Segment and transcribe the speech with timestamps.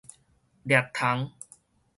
[0.65, 1.31] 掠蟲